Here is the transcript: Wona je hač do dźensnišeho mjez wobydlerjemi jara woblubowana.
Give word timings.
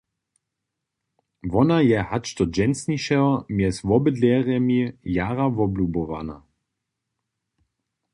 Wona 1.51 1.77
je 1.89 1.99
hač 2.09 2.25
do 2.37 2.45
dźensnišeho 2.55 3.29
mjez 3.55 3.75
wobydlerjemi 3.87 4.81
jara 5.17 5.45
woblubowana. 5.57 6.37